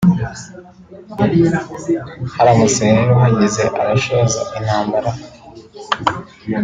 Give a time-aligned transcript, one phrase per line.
[2.35, 5.09] Haramutse rero hagize abashoza intambara